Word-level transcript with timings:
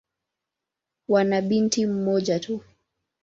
Wana 1.07 1.41
binti 1.41 1.85
mmoja. 1.85 2.39